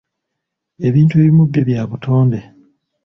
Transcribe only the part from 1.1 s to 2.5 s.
ebimu byo bya butonde.